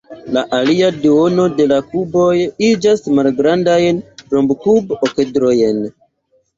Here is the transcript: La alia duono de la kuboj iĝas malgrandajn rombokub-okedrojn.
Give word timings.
La 0.35 0.41
alia 0.59 0.87
duono 1.03 1.45
de 1.59 1.67
la 1.73 1.77
kuboj 1.91 2.33
iĝas 2.71 3.05
malgrandajn 3.21 4.03
rombokub-okedrojn. 4.35 5.89